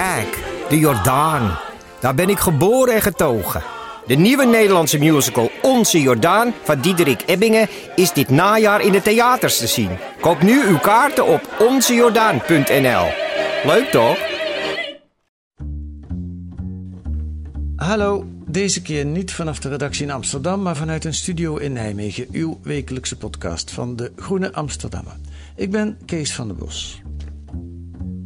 [0.00, 1.58] Kijk, de Jordaan.
[2.00, 3.62] Daar ben ik geboren en getogen.
[4.06, 9.58] De nieuwe Nederlandse musical Onze Jordaan van Diederik Ebbingen is dit najaar in de theaters
[9.58, 9.90] te zien.
[10.20, 13.06] Koop nu uw kaarten op onzejordaan.nl.
[13.64, 14.18] Leuk toch?
[17.76, 22.26] Hallo, deze keer niet vanaf de redactie in Amsterdam, maar vanuit een studio in Nijmegen,
[22.32, 25.14] uw wekelijkse podcast van de Groene Amsterdammer.
[25.56, 27.02] Ik ben Kees van der Bos.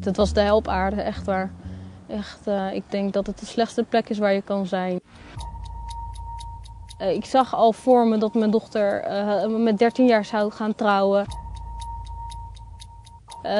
[0.00, 1.52] Het was de helpaarde, echt waar.
[2.06, 5.00] Echt, eh, ik denk dat het de slechtste plek is waar je kan zijn.
[6.98, 10.74] Eh, ik zag al voor me dat mijn dochter eh, met 13 jaar zou gaan
[10.74, 11.26] trouwen.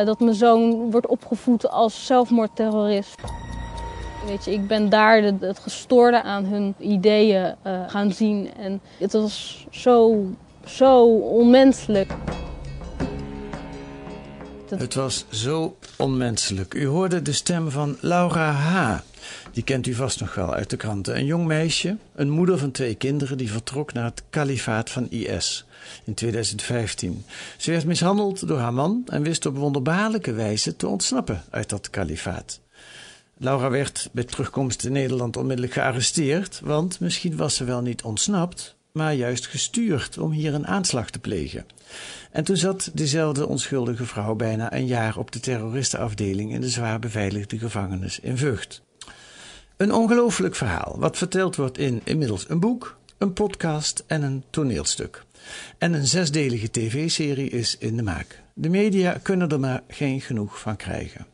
[0.05, 3.21] Dat mijn zoon wordt opgevoed als zelfmoordterrorist.
[4.27, 7.55] Weet je, ik ben daar het gestoorde aan hun ideeën
[7.87, 8.55] gaan zien.
[8.55, 10.25] En het was zo,
[10.65, 12.15] zo onmenselijk.
[14.79, 16.75] Het was zo onmenselijk.
[16.75, 19.01] U hoorde de stem van Laura H.
[19.53, 21.17] Die kent u vast nog wel uit de kranten.
[21.17, 25.65] Een jong meisje, een moeder van twee kinderen, die vertrok naar het kalifaat van IS
[26.05, 27.25] in 2015.
[27.57, 31.91] Ze werd mishandeld door haar man en wist op wonderbaarlijke wijze te ontsnappen uit dat
[31.91, 32.61] kalifaat.
[33.39, 38.77] Laura werd bij terugkomst in Nederland onmiddellijk gearresteerd, want misschien was ze wel niet ontsnapt,
[38.95, 41.67] maar juist gestuurd om hier een aanslag te plegen.
[42.31, 46.99] En toen zat dezelfde onschuldige vrouw bijna een jaar op de terroristenafdeling in de zwaar
[46.99, 48.83] beveiligde gevangenis in Vught.
[49.77, 55.25] Een ongelooflijk verhaal, wat verteld wordt in inmiddels een boek, een podcast en een toneelstuk.
[55.79, 58.43] En een zesdelige tv-serie is in de maak.
[58.53, 61.27] De media kunnen er maar geen genoeg van krijgen.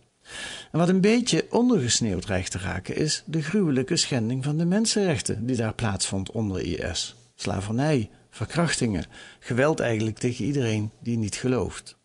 [0.73, 5.47] En wat een beetje ondergesneeuwd dreigt te raken, is de gruwelijke schending van de mensenrechten
[5.47, 7.15] die daar plaatsvond onder IS.
[7.41, 9.05] Slavernij, verkrachtingen,
[9.39, 11.97] geweld eigenlijk tegen iedereen die niet gelooft.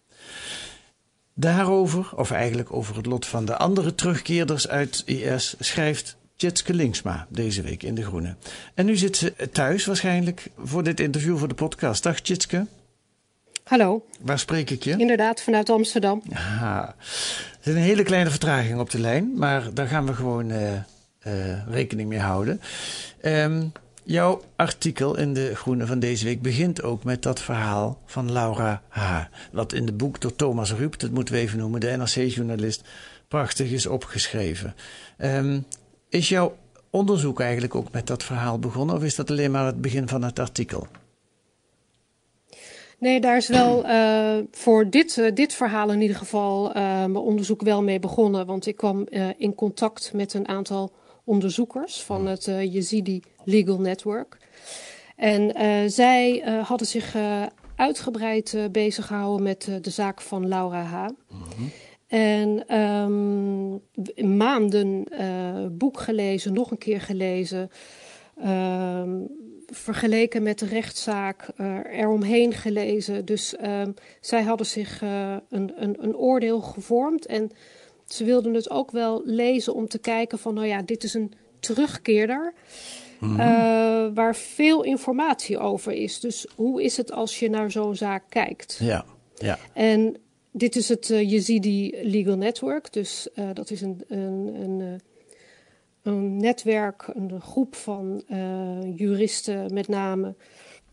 [1.33, 7.27] Daarover, of eigenlijk over het lot van de andere terugkeerders uit IS, schrijft Tjitske Linksma
[7.29, 8.35] deze week in De Groene.
[8.73, 12.03] En nu zit ze thuis waarschijnlijk voor dit interview voor de podcast.
[12.03, 12.65] Dag Tjitske,
[13.63, 14.95] Hallo, waar spreek ik je?
[14.97, 16.21] inderdaad vanuit Amsterdam.
[16.33, 16.95] Ah, er
[17.59, 20.73] zit een hele kleine vertraging op de lijn, maar daar gaan we gewoon eh,
[21.19, 22.61] eh, rekening mee houden.
[23.21, 23.63] Ehm,
[24.05, 28.81] jouw artikel in De Groene van deze week begint ook met dat verhaal van Laura
[28.87, 29.23] H.
[29.51, 32.83] Wat in het boek door Thomas Ruip, dat moeten we even noemen, de NRC-journalist,
[33.27, 34.75] prachtig is opgeschreven.
[35.17, 35.59] Ehm,
[36.09, 36.55] is jouw
[36.89, 40.23] onderzoek eigenlijk ook met dat verhaal begonnen, of is dat alleen maar het begin van
[40.23, 40.87] het artikel?
[42.99, 47.15] Nee, daar is wel eh, voor dit, eh, dit verhaal in ieder geval eh, mijn
[47.15, 48.45] onderzoek wel mee begonnen.
[48.45, 49.07] Want ik kwam
[49.37, 50.91] in contact met een aantal
[51.25, 54.37] onderzoekers van het eh Yazidi Legal Network.
[55.15, 57.15] En eh, zij eh, hadden zich
[57.75, 61.07] uitgebreid bezig gehouden met de zaak van Laura H.
[62.07, 65.07] En ehm, maanden
[65.77, 67.69] boek gelezen, nog een keer gelezen.
[68.41, 69.19] ehm,
[69.67, 71.47] vergeleken met de rechtszaak
[71.91, 73.25] eromheen gelezen.
[73.25, 73.91] Dus ehm,
[74.21, 75.01] zij hadden zich
[75.49, 77.25] een, een, een oordeel gevormd.
[77.25, 77.51] En
[78.07, 80.53] ze wilden het ook wel lezen om te kijken van...
[80.53, 82.53] nou ja, dit is een terugkeerder...
[83.21, 86.19] eh, waar veel informatie over is.
[86.19, 88.77] Dus hoe is het als je naar zo'n zaak kijkt?
[88.81, 89.05] Ja,
[89.35, 89.57] ja.
[89.73, 90.15] En
[90.51, 92.93] dit is het uh, Yazidi Legal Network.
[92.93, 95.01] Dus uh, dat is een, een, een,
[96.01, 98.23] een netwerk, een groep van
[98.95, 100.35] juristen met name...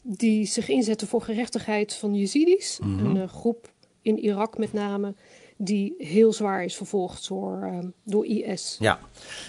[0.03, 2.79] die zich inzetten voor gerechtigheid van Yazidis.
[2.83, 3.17] Mm -hmm.
[3.17, 3.71] Een groep
[4.03, 5.15] in Irak met name
[5.57, 8.77] die heel zwaar is vervolgd door, uh, door IS.
[8.81, 8.99] Ja.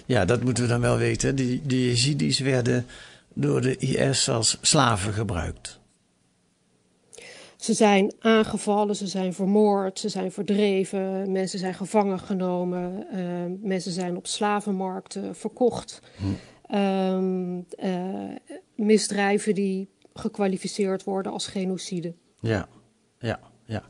[0.05, 1.35] ja, dat moeten we dan wel weten.
[1.35, 2.85] Die, die Yazidis werden
[3.33, 5.81] door de IS als slaven gebruikt.
[7.57, 13.19] Ze zijn aangevallen, ze zijn vermoord, ze zijn verdreven, mensen zijn gevangen genomen, uh,
[13.69, 15.99] mensen zijn op slavenmarkten verkocht.
[16.17, 16.25] Hm.
[16.75, 18.35] Um, uh,
[18.75, 22.13] misdrijven die gekwalificeerd worden als genocide.
[22.39, 22.67] Ja,
[23.19, 23.83] ja, ja.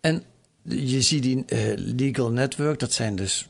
[0.00, 0.22] En
[0.62, 3.48] je ziet die uh, Legal Network, dat zijn dus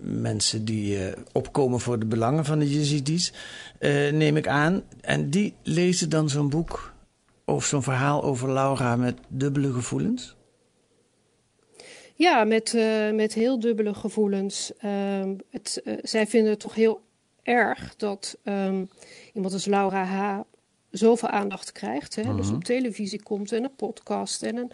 [0.00, 3.32] mensen die uh, opkomen voor de belangen van de Yazidis,
[3.80, 4.82] uh, neem ik aan.
[5.00, 6.94] En die lezen dan zo'n boek
[7.44, 10.36] of zo'n verhaal over Laura met dubbele gevoelens?
[12.14, 14.72] Ja, met, uh, met heel dubbele gevoelens.
[14.84, 17.00] Uh, het, zij vinden het toch heel
[17.42, 18.88] erg dat um,
[19.32, 20.40] iemand als Laura H.
[20.90, 22.14] zoveel aandacht krijgt.
[22.14, 22.36] Hè?
[22.36, 24.72] Dus op televisie komt en een podcast en een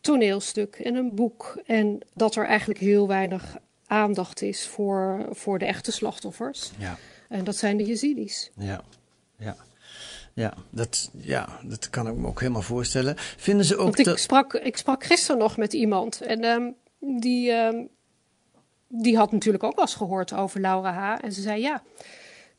[0.00, 1.62] toneelstuk en een boek.
[1.66, 3.56] En dat er eigenlijk heel weinig
[3.86, 6.70] aandacht is voor, voor de echte slachtoffers.
[6.78, 6.98] Ja.
[7.28, 8.50] En dat zijn de Yazidis.
[8.56, 8.82] Ja,
[9.36, 9.56] ja.
[10.32, 13.14] Ja dat, ja, dat kan ik me ook helemaal voorstellen.
[13.16, 17.52] Vinden ze ook Want ik, sprak, ik sprak gisteren nog met iemand en um, die,
[17.52, 17.88] um,
[18.88, 21.24] die had natuurlijk ook wel eens gehoord over Laura H.
[21.24, 21.82] En ze zei ja,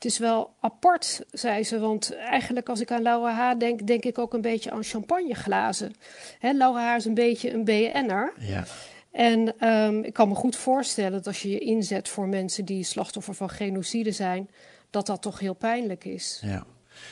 [0.01, 1.80] het is wel apart, zei ze.
[1.80, 3.57] Want eigenlijk als ik aan Laura H.
[3.57, 5.94] denk, denk ik ook een beetje aan champagneglazen.
[6.39, 6.95] Hè, Laura H.
[6.95, 8.33] is een beetje een BN'er.
[8.39, 8.65] Ja.
[9.12, 12.83] En um, ik kan me goed voorstellen dat als je je inzet voor mensen die
[12.83, 14.50] slachtoffer van genocide zijn,
[14.89, 16.42] dat dat toch heel pijnlijk is.
[16.44, 16.65] Ja.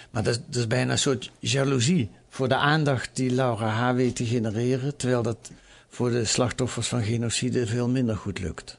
[0.09, 3.95] Maar dat, dat is bijna een soort jaloezie voor de aandacht die Laura H.
[3.95, 5.51] weet te genereren, terwijl dat
[5.87, 8.78] voor de slachtoffers van genocide veel minder goed lukt.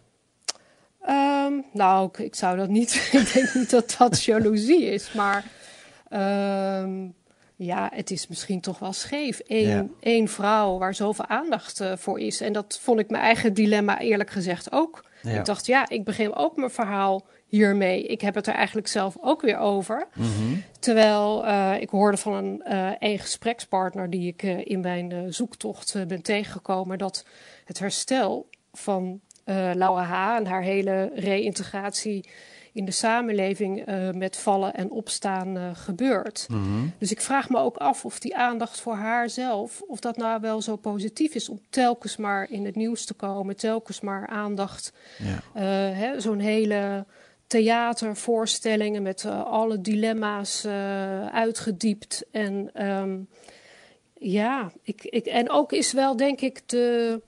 [1.09, 2.95] Um, nou, ik, ik, zou dat niet.
[3.13, 5.45] ik denk niet dat dat jaloezie is, maar
[6.83, 7.15] um,
[7.57, 9.41] ja, het is misschien toch wel scheef.
[9.47, 9.87] Eén, ja.
[10.01, 12.41] één vrouw waar zoveel aandacht uh, voor is.
[12.41, 15.05] En dat vond ik mijn eigen dilemma eerlijk gezegd ook.
[15.23, 15.39] Ja.
[15.39, 18.07] Ik dacht, ja, ik begin ook mijn verhaal hiermee.
[18.07, 20.07] Ik heb het er eigenlijk zelf ook weer over.
[20.15, 20.63] Mm -hmm.
[20.79, 26.23] Terwijl uh, ik hoorde van een, uh, een gesprekspartner die ik in mijn zoektocht ben
[26.23, 27.25] tegengekomen, dat
[27.65, 29.21] het herstel van
[29.75, 30.37] Laura H.
[30.37, 32.29] en haar hele reïntegratie
[32.73, 36.47] in de samenleving met vallen en opstaan gebeurt.
[36.51, 36.93] Mm -hmm.
[36.99, 40.63] Dus ik vraag me ook af of die aandacht voor haarzelf, of dat nou wel
[40.63, 44.93] zo positief is om telkens maar in het nieuws te komen, telkens maar aandacht,
[45.55, 46.21] ja.
[46.21, 47.07] zo'n hele
[47.47, 50.67] theatervoorstellingen met alle dilemma's
[51.33, 52.25] uitgediept.
[52.31, 53.29] En um,
[54.19, 57.21] ja, ik, ik, en ook is wel denk ik de,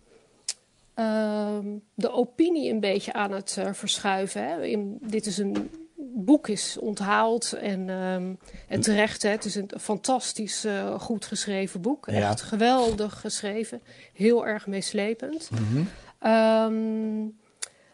[1.94, 4.48] de opinie een beetje aan het uh, verschuiven.
[4.48, 4.64] Hè.
[4.64, 5.70] In, dit is een
[6.14, 9.22] boek is onthaald en, um, en terecht.
[9.22, 9.28] Hè.
[9.28, 12.06] Het is een fantastisch uh, goed geschreven boek.
[12.10, 12.30] Ja.
[12.30, 13.82] Echt geweldig geschreven.
[14.12, 15.50] Heel erg meeslepend.
[15.50, 15.88] Mm -hmm.
[16.30, 17.40] um,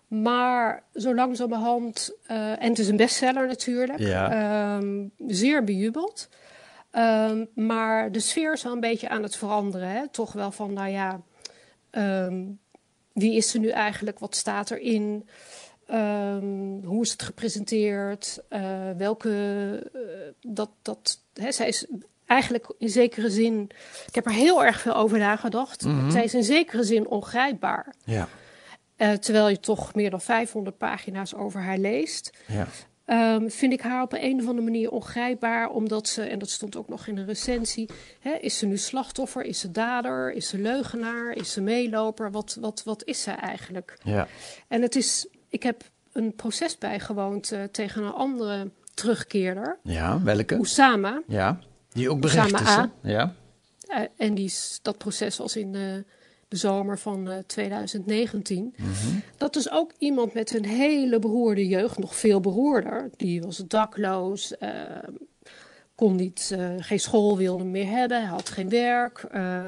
[0.08, 4.76] maar zo langzamerhand, uh, en het is een bestseller natuurlijk, ja.
[4.76, 6.28] um, zeer bejubeld.
[7.54, 9.88] Maar de sfeer is wel een beetje aan het veranderen.
[9.88, 10.08] Hè?
[10.08, 11.20] Toch wel van, nou ja,
[11.90, 12.58] um,
[13.18, 14.18] wie is er nu eigenlijk?
[14.18, 15.28] Wat staat erin?
[16.84, 18.38] hoe is het gepresenteerd?
[18.50, 19.30] Uh, welke,
[19.94, 20.02] uh,
[20.40, 21.86] dat, dat, hè, zij is
[22.26, 23.70] eigenlijk in zekere zin,
[24.06, 25.84] ik heb er heel erg veel over nagedacht.
[25.84, 26.10] Mm -hmm.
[26.10, 27.94] Zij is in zekere zin ongrijpbaar.
[28.04, 28.28] Ja.
[28.96, 32.30] Uh, terwijl je toch meer dan 500 pagina's over haar leest.
[32.46, 32.66] Ja.
[33.10, 35.68] Um, vind ik haar op een of andere manier ongrijpbaar.
[35.68, 37.88] Omdat ze, en dat stond ook nog in een recensie.
[38.20, 39.42] Hè, is ze nu slachtoffer?
[39.42, 40.32] Is ze dader?
[40.32, 41.32] Is ze leugenaar?
[41.32, 42.30] Is ze meeloper?
[42.30, 43.98] Wat, wat, wat is zij eigenlijk?
[44.02, 44.28] Ja.
[44.68, 45.82] En het is, ik heb
[46.12, 49.78] een proces bijgewoond uh, tegen een andere terugkeerder.
[49.82, 50.56] Ja, welke?
[50.56, 51.22] Oussama.
[51.26, 51.58] Ja,
[51.92, 52.78] die ook berecht Oussama is.
[52.78, 52.90] A.
[53.02, 53.34] Ja.
[53.88, 54.52] Uh, en die,
[54.82, 56.04] dat proces was in de
[56.48, 58.62] de zomer van uh, 2019.
[58.62, 59.22] Mm -hmm.
[59.36, 63.10] Dat is ook iemand met een hele beroerde jeugd, nog veel beroerder.
[63.16, 64.70] Die was dakloos, uh,
[65.94, 69.18] kon niet, uh, geen school wilde meer hebben, hij had geen werk.
[69.18, 69.64] eh,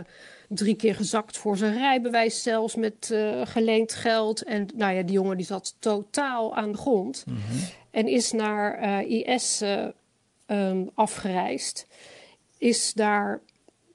[0.48, 4.42] drie keer gezakt voor zijn rijbewijs zelfs met geleend geld.
[4.42, 7.24] En nou ja, die jongen die zat totaal aan de grond.
[7.26, 7.58] Mm -hmm.
[7.90, 9.62] En is naar IS
[10.46, 11.86] um, afgereisd.
[12.58, 13.40] Is daar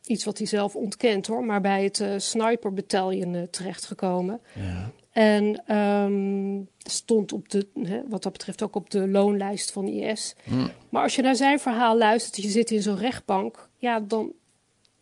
[0.08, 4.42] iets wat hij zelf ontkent hoor, maar bij het uh, Sniper Battalion uh, terechtgekomen.
[4.54, 4.92] Ja.
[5.12, 10.36] En um, stond op de, hè, wat dat betreft ook op de loonlijst van IS.
[10.44, 10.72] Mm.
[10.90, 14.32] Maar als je naar zijn verhaal luistert, je zit in zo'n rechtbank, ja, dan.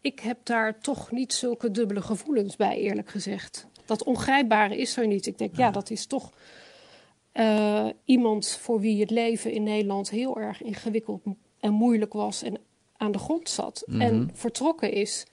[0.01, 3.67] Ik heb daar toch niet zulke dubbele gevoelens bij, eerlijk gezegd.
[3.86, 5.25] Dat ongrijpbare is er niet.
[5.25, 6.31] Ik denk, ja, ja dat is toch
[7.33, 11.22] uh, iemand voor wie het leven in Nederland heel erg ingewikkeld
[11.60, 12.43] en moeilijk was.
[12.43, 12.57] En
[13.03, 14.01] aan de grond zat Mhm.
[14.01, 15.25] en vertrokken is.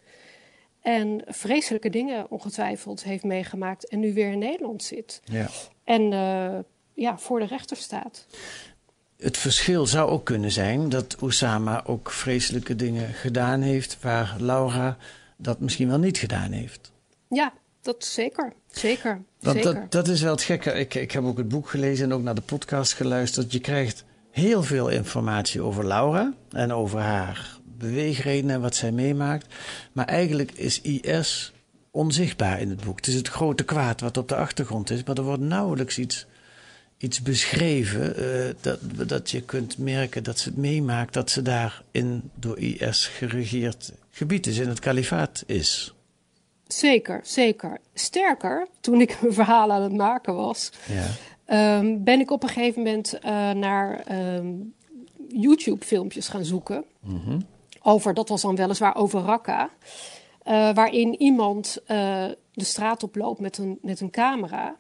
[0.80, 5.20] En vreselijke dingen ongetwijfeld heeft meegemaakt en nu weer in Nederland zit.
[5.24, 5.48] Ja.
[5.84, 6.58] En uh,
[6.94, 8.26] ja, voor de rechter staat.
[9.16, 14.96] Het verschil zou ook kunnen zijn dat Osama ook vreselijke dingen gedaan heeft waar Laura
[15.36, 16.92] dat misschien wel niet gedaan heeft.
[17.28, 18.52] Ja, dat zeker.
[18.70, 19.22] Zeker.
[19.40, 19.74] Want zeker.
[19.74, 20.70] Dat, dat is wel het gekke.
[20.72, 23.52] Ik, ik heb ook het boek gelezen en ook naar de podcast geluisterd.
[23.52, 29.46] Je krijgt heel veel informatie over Laura en over haar beweegredenen en wat zij meemaakt.
[29.92, 31.52] Maar eigenlijk is IS
[31.90, 32.96] onzichtbaar in het boek.
[32.96, 36.26] Het is het grote kwaad wat op de achtergrond is, maar er wordt nauwelijks iets,
[36.98, 41.82] iets beschreven uh, dat, dat je kunt merken dat ze het meemaakt dat ze daar
[41.90, 45.94] in door IS geregeerd gebied is, in het kalifaat is.
[46.66, 47.78] Zeker, zeker.
[47.94, 51.06] Sterker, toen ik mijn verhaal aan het maken was, Ja.
[51.44, 54.46] ehm, ben ik op een gegeven moment eh, naar ehm,
[55.28, 56.84] YouTube-filmpjes gaan zoeken.
[57.82, 59.70] Over, dat was dan weliswaar over Raqqa.
[60.42, 64.76] eh, waarin iemand eh, de straat oploopt met een, met een camera.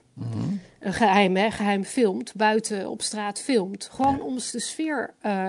[0.80, 3.88] Een geheim, hè, geheim filmt, buiten op straat filmt.
[3.92, 5.48] Gewoon om eens de sfeer eh,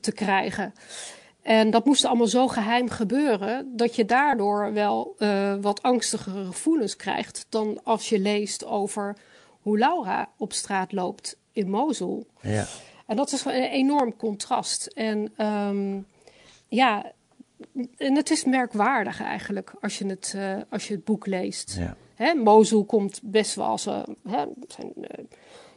[0.00, 0.74] te krijgen.
[1.42, 5.16] En dat moest allemaal zo geheim gebeuren dat je daardoor wel
[5.60, 9.16] wat angstigere gevoelens krijgt dan als je leest over
[9.60, 12.26] hoe Laura op straat loopt in Mosul.
[12.40, 12.66] Ja.
[13.06, 14.86] En dat is een enorm contrast.
[14.86, 15.98] En ehm,
[16.72, 17.12] ja,
[17.96, 21.76] en het is merkwaardig eigenlijk als je het, eh, als je het boek leest.
[21.78, 21.96] Ja.
[22.14, 25.24] Hè, Mosul komt best wel als een hè, zijn, eh,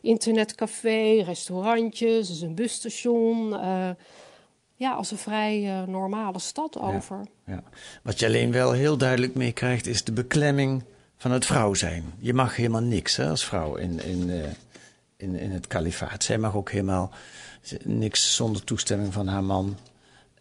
[0.01, 3.59] internetcafé, restaurantjes, is een busstation.
[3.59, 3.89] eh,
[4.77, 7.25] ja, als een vrij normale stad over.
[7.45, 7.63] Ja.
[8.03, 10.83] Wat je alleen wel heel duidelijk meekrijgt, is de beklemming
[11.17, 12.13] van het vrouw zijn.
[12.19, 14.29] Je mag helemaal niks hè, als vrouw in, in,
[15.17, 16.23] in, in het kalifaat.
[16.23, 17.11] Zij mag ook helemaal
[17.83, 19.77] niks zonder toestemming van haar man.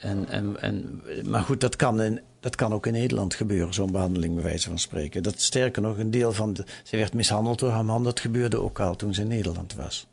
[0.05, 3.93] En, en, en, maar goed, dat kan, in, dat kan ook in Nederland gebeuren, zo'n
[3.93, 5.23] behandeling bij wijze van spreken.
[5.23, 6.65] Dat sterker nog, een deel van de.
[6.83, 10.07] Ze werd mishandeld door haar man, dat gebeurde ook al toen ze in Nederland was.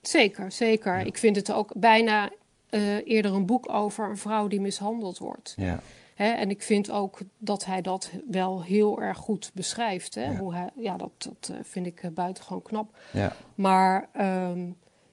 [0.00, 1.06] Zeker, zeker.
[1.06, 2.30] Ik vind het ook bijna
[2.70, 5.54] eh, eerder een boek over een vrouw die mishandeld wordt.
[5.56, 5.82] Ja,
[6.14, 10.14] Hè, en ik vind ook dat hij dat wel heel erg goed beschrijft.
[10.14, 10.36] Hè?
[10.36, 12.96] Hoe hij, ja, dat, dat eh, vind ik uh, buitengewoon knap.
[13.12, 14.70] ja, Maar ehm,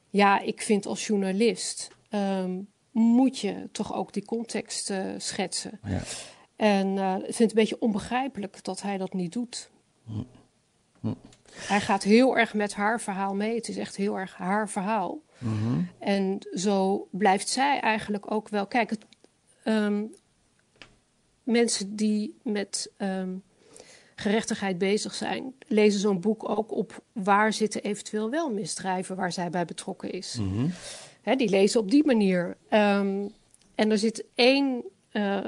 [0.09, 2.59] ja, ik vind als journalist ehm,
[2.91, 5.79] moet je toch ook die context eh, schetsen.
[5.83, 6.01] ja.
[6.55, 9.69] En eh, ik vind het een beetje onbegrijpelijk dat hij dat niet doet.
[11.51, 13.55] Hij gaat heel erg met haar verhaal mee.
[13.55, 15.21] Het is echt heel erg haar verhaal.
[15.99, 18.67] En zo blijft zij eigenlijk ook wel.
[18.67, 19.05] Kijk, het,
[19.63, 20.03] ehm,
[21.43, 23.35] mensen die met ehm,
[24.15, 29.49] gerechtigheid bezig zijn, lezen zo'n boek ook op waar zitten eventueel wel misdrijven waar zij
[29.49, 30.39] bij betrokken is.
[31.21, 32.57] Hè, die lezen op die manier.
[32.69, 33.27] Ehm,
[33.75, 35.43] en er zit één, eh,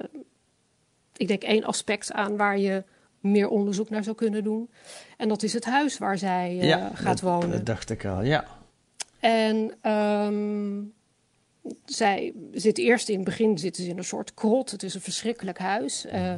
[1.16, 2.84] ik denk één aspect aan waar je
[3.20, 4.70] meer onderzoek naar zou kunnen doen.
[5.18, 7.52] En dat is het huis waar zij eh, ja gaat dat, wonen.
[7.52, 8.46] Dat dacht ik al, ja.
[9.20, 10.82] En ehm,
[11.86, 14.72] zij zit eerst in het begin zitten ze in een soort krot.
[14.72, 16.06] Het is een verschrikkelijk huis.
[16.06, 16.34] Eh,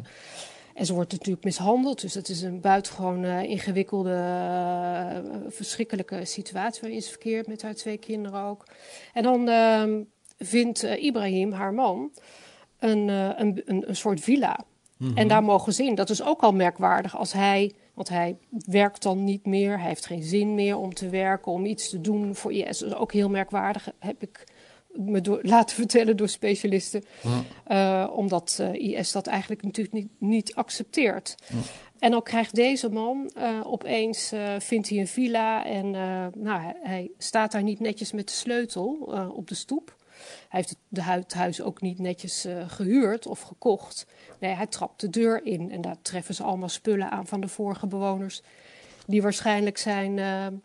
[0.75, 2.01] en ze wordt natuurlijk mishandeld.
[2.01, 5.17] Dus het is een buitengewoon eh, ingewikkelde, eh,
[5.47, 8.65] verschrikkelijke situatie waarin ze verkeert met haar twee kinderen ook.
[9.13, 10.01] En dan ehm,
[10.37, 12.11] vindt eh, Ibrahim, haar man,
[12.79, 14.59] een, een, een, een soort villa.
[15.15, 15.95] En daar mogen ze in.
[15.95, 19.79] Dat is ook al merkwaardig als hij, want hij werkt dan niet meer.
[19.79, 22.79] Hij heeft geen zin meer om te werken, om iets te doen voor IS.
[22.79, 24.43] Dat is ook heel merkwaardig, heb ik
[24.95, 27.03] me door, laten vertellen door specialisten.
[27.63, 31.35] Eh, omdat eh, IS dat eigenlijk natuurlijk niet, niet accepteert.
[31.99, 35.91] En dan krijgt deze man eh, opeens, vindt hij een villa en
[36.35, 38.91] nou, hij, hij staat daar niet netjes met de sleutel
[39.35, 39.95] op de stoep.
[40.49, 40.75] Hij heeft
[41.07, 44.05] het, huis ook niet netjes eh, gehuurd of gekocht.
[44.39, 47.47] Nee, hij trapt de deur in en daar treffen ze allemaal spullen aan van de
[47.47, 48.41] vorige bewoners.
[49.07, 50.19] Die waarschijnlijk zijn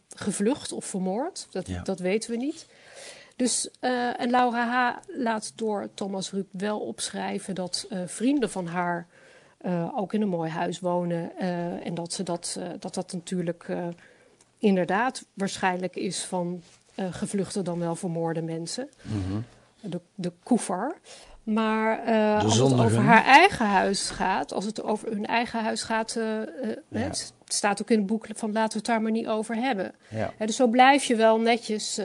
[0.08, 1.46] gevlucht of vermoord.
[1.50, 1.82] Dat, Ja.
[1.82, 2.66] dat weten we niet.
[3.40, 4.96] Dus, eh, en Laura H.
[5.06, 9.06] laat door Thomas Rup wel opschrijven dat eh, vrienden van haar
[9.58, 11.36] eh, ook in een mooi huis wonen.
[11.84, 13.66] en dat, ze dat, dat dat natuurlijk
[14.58, 16.62] inderdaad waarschijnlijk is van
[17.10, 18.88] gevluchte dan wel vermoorde mensen.
[19.80, 20.96] De, de koever.
[21.42, 22.00] Maar
[22.42, 26.12] als het over haar eigen huis gaat, als het over hun eigen huis gaat,
[26.88, 26.98] Ja.
[26.98, 29.94] het staat ook in het boek van laten we het daar maar niet over hebben.
[30.08, 30.32] Ja.
[30.38, 32.00] Dus zo blijf je wel netjes,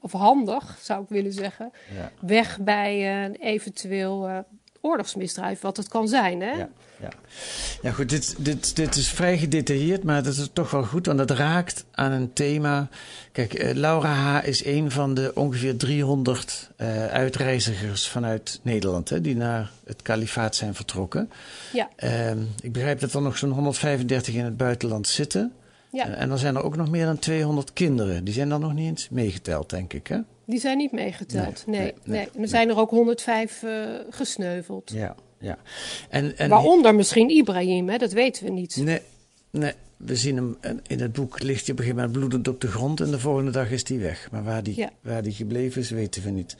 [0.00, 2.10] of handig zou ik willen zeggen, Ja.
[2.20, 4.38] weg bij een eventueel eh,
[4.80, 6.40] oorlogsmisdrijf, wat het kan zijn.
[6.40, 6.50] Hè?
[6.50, 6.68] Ja,
[7.00, 7.08] ja.
[7.82, 11.18] ja goed, dit, dit, dit is vrij gedetailleerd, maar dat is toch wel goed, want
[11.18, 12.88] het raakt aan een thema.
[13.32, 14.46] Kijk, eh, Laura H.
[14.46, 20.56] is een van de ongeveer 300 eh, uitreizigers vanuit Nederland hè, die naar het kalifaat
[20.56, 21.30] zijn vertrokken.
[21.72, 21.88] Ja.
[21.96, 25.52] Ehm, ik begrijp dat er nog zo'n 135 in het buitenland zitten.
[25.92, 26.06] Ja.
[26.08, 28.24] Eh, en dan zijn er ook nog meer dan 200 kinderen.
[28.24, 30.06] Die zijn dan nog niet eens meegeteld, denk ik.
[30.06, 30.18] Hè?
[30.46, 31.64] Die zijn niet meegeteld.
[31.66, 33.70] Nee, Nee, er zijn er ook 105 eh,
[34.10, 34.90] gesneuveld.
[34.94, 35.58] Ja, ja.
[36.08, 37.98] En, en Waaronder misschien Ibrahim, hè?
[37.98, 38.76] dat weten we niet.
[38.76, 39.00] Nee,
[39.50, 39.72] nee.
[39.96, 40.56] We zien hem
[40.86, 43.18] in het boek ligt hij op een gegeven moment bloedend op de grond en de
[43.18, 44.28] volgende dag is hij weg.
[44.30, 44.90] Maar waar die, Ja.
[45.00, 46.56] waar die gebleven is, weten we niet.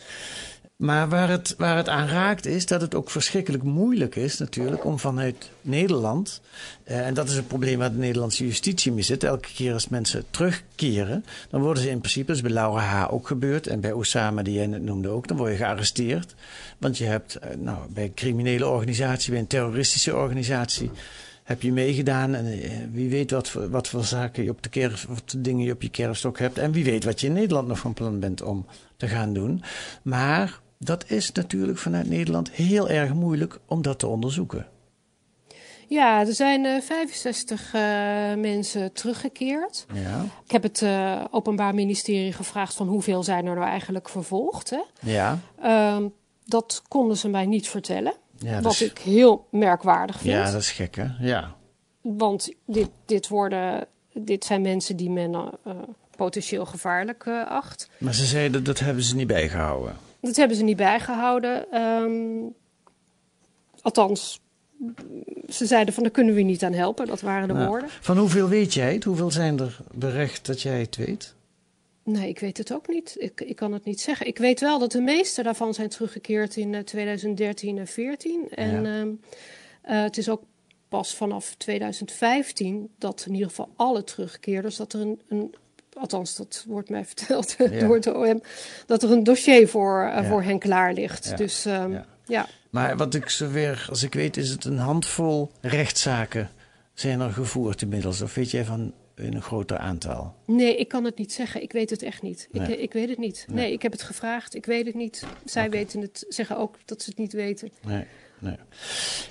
[0.82, 4.84] Maar waar het, waar het aan raakt is dat het ook verschrikkelijk moeilijk is natuurlijk
[4.84, 6.40] om vanuit Nederland,
[6.84, 9.88] eh, en dat is een probleem waar de Nederlandse justitie mee zit, elke keer als
[9.88, 13.12] mensen terugkeren, dan worden ze in principe, dat is bij Laura H.
[13.12, 16.34] ook gebeurd en bij Osama die jij net noemde ook, dan word je gearresteerd.
[16.78, 20.90] Want je hebt eh, nou, bij een criminele organisatie, bij een terroristische organisatie,
[21.42, 22.34] heb je meegedaan.
[22.34, 25.64] En eh, wie weet wat voor, wat voor zaken je op de kerf, wat dingen
[25.64, 26.58] je op je kerfstok hebt.
[26.58, 29.62] En wie weet wat je in Nederland nog van plan bent om te gaan doen.
[30.02, 34.66] Maar dat is natuurlijk vanuit Nederland heel erg moeilijk om dat te onderzoeken.
[35.88, 37.80] Ja, er zijn uh, 65 uh,
[38.34, 39.86] mensen teruggekeerd.
[39.92, 40.24] Ja.
[40.44, 44.70] Ik heb het uh, Openbaar Ministerie gevraagd van hoeveel zijn er nou eigenlijk vervolgd.
[44.70, 44.80] Hè?
[45.00, 45.38] Ja.
[45.64, 45.96] Uh,
[46.44, 48.12] dat konden ze mij niet vertellen.
[48.38, 50.32] Ja, wat is, ik heel merkwaardig vind.
[50.32, 51.06] ja, dat is gek hè?
[51.20, 51.56] Ja.
[52.00, 55.50] Want dit, dit, worden, dit zijn mensen die men
[56.16, 57.88] potentieel gevaarlijk acht.
[57.98, 59.96] Maar ze zeiden dat hebben ze niet bijgehouden.
[60.22, 61.80] Dat hebben ze niet bijgehouden.
[61.80, 62.54] Um,
[63.80, 64.40] althans,
[65.48, 67.06] ze zeiden van daar kunnen we niet aan helpen.
[67.06, 67.88] Dat waren de Nou, woorden.
[68.00, 69.04] Van hoeveel weet jij het?
[69.04, 71.34] Hoeveel zijn er berecht dat jij het weet?
[72.04, 73.14] Nee, ik weet het ook niet.
[73.18, 74.26] Ik, ik kan het niet zeggen.
[74.26, 78.48] Ik weet wel dat de meeste daarvan zijn teruggekeerd in uh, 2013 en 2014.
[78.50, 79.00] En Ja.
[79.00, 79.20] um,
[79.88, 80.42] uh, het is ook
[80.88, 85.54] pas vanaf 2015 dat in ieder geval alle terugkeerders, dat er een, een
[85.92, 87.66] althans dat wordt mij verteld Ja.
[87.68, 88.42] door het OM,
[88.86, 90.24] dat er een dossier voor, uh, Ja.
[90.24, 91.24] voor hen klaar ligt.
[91.28, 91.36] Ja.
[91.36, 92.06] Dus um, Ja.
[92.26, 92.46] ja.
[92.70, 96.50] Maar wat ik zover als ik weet, is het een handvol rechtszaken
[96.94, 98.20] zijn er gevoerd inmiddels.
[98.22, 100.34] Of weet jij van een groter aantal?
[100.46, 101.62] Nee, ik kan het niet zeggen.
[101.62, 102.48] Ik weet het echt niet.
[102.52, 102.82] Ik, Nee.
[102.82, 103.44] ik weet het niet.
[103.48, 103.56] Nee.
[103.64, 103.72] Nee.
[103.72, 104.54] ik heb het gevraagd.
[104.54, 105.24] Ik weet het niet.
[105.44, 107.72] Zij weten het, zeggen ook dat ze het niet weten.
[107.86, 108.04] Nee,
[108.42, 108.56] nee.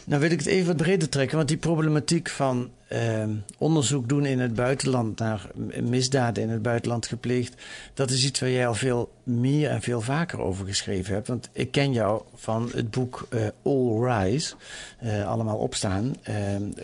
[0.05, 3.23] Nou wil ik het even wat breder trekken, want die problematiek van eh,
[3.57, 5.49] onderzoek doen in het buitenland naar
[5.81, 7.61] misdaden in het buitenland gepleegd,
[7.93, 11.27] dat is iets waar jij al veel meer en veel vaker over geschreven hebt.
[11.27, 14.55] Want ik ken jou van het boek eh, All Rise,
[14.99, 16.35] eh, allemaal opstaan, eh,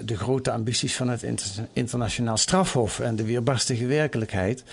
[0.04, 4.64] de grote ambities van het inter- internationaal strafhof en de weerbarstige werkelijkheid.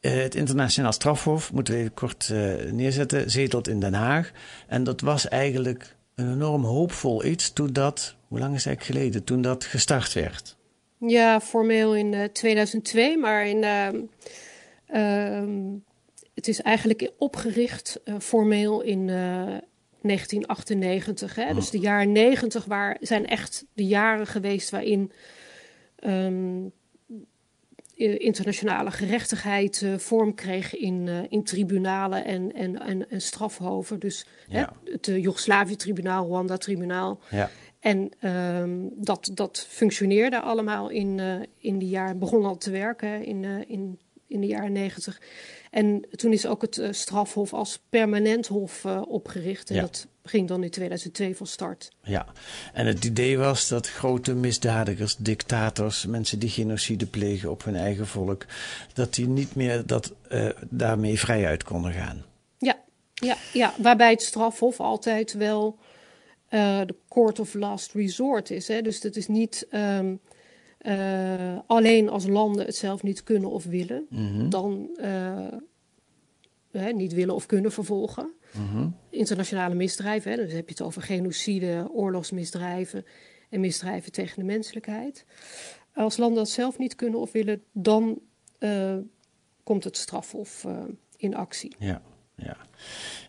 [0.00, 4.30] Eh, het internationaal strafhof, moeten we even kort eh, neerzetten, zetelt in Den Haag.
[4.66, 8.98] En dat was eigenlijk een enorm hoopvol iets toen dat, hoe lang is het eigenlijk
[8.98, 10.56] geleden, toen dat gestart werd.
[10.98, 13.88] Ja, formeel in uh, 2002, maar in, uh,
[14.94, 15.42] uh,
[16.34, 21.34] het is eigenlijk opgericht uh, formeel in 1998.
[21.34, 21.48] Hè?
[21.48, 21.54] Mm.
[21.54, 25.12] Dus de jaren 90 waar, zijn echt de jaren geweest waarin
[26.04, 26.72] um,
[27.94, 33.98] internationale gerechtigheid uh, vorm kreeg in, uh, in tribunalen en, en, en, en strafhoven.
[34.00, 34.74] Dus Ja.
[34.84, 37.20] hè, het Joegoslavië-tribunaal, Rwanda-tribunaal.
[37.30, 37.50] Ja.
[37.80, 41.20] En um, dat, dat functioneerde allemaal in,
[41.58, 45.20] in die jaren, begon al te werken in, in, in de jaren negentig.
[45.72, 49.70] En toen is ook het uh, strafhof als permanent hof uh, opgericht.
[49.70, 49.80] En Ja.
[49.80, 51.90] dat ging dan in 2002 van start.
[52.02, 52.26] Ja,
[52.72, 58.06] en het idee was dat grote misdadigers, dictators, mensen die genocide plegen op hun eigen
[58.06, 58.46] volk,
[58.92, 62.24] dat die niet meer dat, uh, daarmee vrij uit konden gaan.
[62.58, 62.76] Ja,
[63.14, 65.78] ja, ja, waarbij het strafhof altijd wel
[66.50, 68.68] uh, de court of last resort is.
[68.68, 68.82] Hè?
[68.82, 70.20] Dus dat is niet um,
[70.86, 74.48] uh, alleen als landen het zelf niet kunnen of willen, Mhm.
[74.48, 75.46] dan uh,
[76.70, 78.32] hè, niet willen of kunnen vervolgen.
[78.52, 78.88] Mhm.
[79.10, 80.36] Internationale misdrijven, hè?
[80.36, 83.04] dus heb je het over genocide, oorlogsmisdrijven
[83.50, 85.24] en misdrijven tegen de menselijkheid.
[85.94, 88.18] Als landen dat zelf niet kunnen of willen, dan
[88.58, 88.96] uh,
[89.62, 90.66] komt het strafhof
[91.16, 91.74] in actie.
[91.78, 92.02] Ja,
[92.36, 92.56] ja.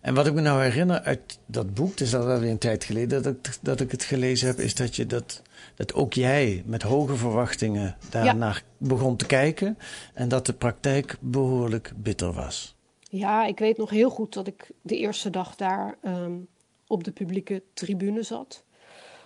[0.02, 2.84] En wat ik me nou herinner uit dat boek, het is al wel een tijd
[2.84, 5.42] geleden dat ik, dat ik het gelezen heb, is dat je dat,
[5.76, 8.88] dat ook jij met hoge verwachtingen daarnaar ja.
[8.88, 9.78] begon te kijken
[10.14, 12.76] en dat de praktijk behoorlijk bitter was.
[13.00, 16.48] Ja, ik weet nog heel goed dat ik de eerste dag daar um,
[16.88, 18.64] op de publieke tribune zat.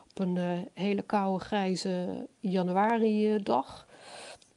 [0.09, 3.87] Op een uh, hele koude, grijze januari-dag.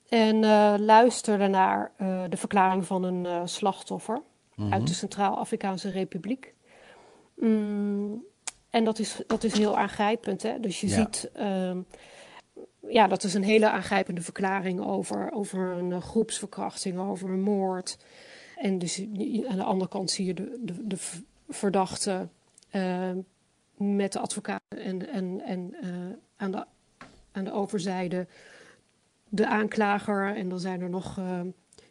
[0.09, 4.73] En uh, luisterde naar uh, de verklaring van een slachtoffer mm -hmm.
[4.73, 6.55] uit de Centraal-Afrikaanse Republiek.
[7.37, 8.25] Mm,
[8.71, 10.43] en dat is, dat is heel aangrijpend.
[10.43, 10.61] Hè?
[10.61, 10.95] Dus je Ja.
[10.95, 11.87] ziet, um,
[12.89, 17.99] ja, dat is een hele aangrijpende verklaring over, over een uh, groepsverkrachting, over een moord.
[18.57, 19.01] En dus
[19.49, 20.97] aan de andere kant zie je de, de, de
[21.49, 22.29] verdachte
[22.73, 23.11] uh,
[23.77, 25.89] met de advocaat en, en, en uh,
[26.37, 26.65] aan, de,
[27.33, 28.27] aan de overzijde
[29.29, 30.37] de aanklager.
[30.37, 31.41] En dan zijn er nog uh,